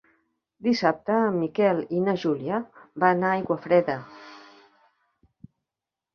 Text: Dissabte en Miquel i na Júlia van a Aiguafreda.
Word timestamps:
Dissabte 0.67 1.17
en 1.25 1.37
Miquel 1.41 1.81
i 1.97 2.01
na 2.07 2.15
Júlia 2.23 2.59
van 3.05 3.27
a 3.29 3.35
Aiguafreda. 3.35 4.01